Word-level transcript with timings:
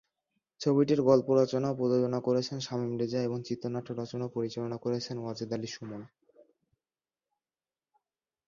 ছবিটির 0.61 1.01
গল্প 1.01 1.27
রচনা 1.31 1.67
ও 1.71 1.75
প্রযোজনা 1.75 2.19
করেছেন 2.19 2.57
শামীম 2.59 2.93
রেজা 2.97 3.19
এবং 3.23 3.37
চিত্রনাট্য 3.41 3.89
রচনা 3.93 4.23
ও 4.25 4.33
পরিচালনা 4.33 4.77
করেছেন 4.77 5.15
ওয়াজেদ 5.19 5.49
আলী 5.53 5.67
সুমন। 5.67 6.01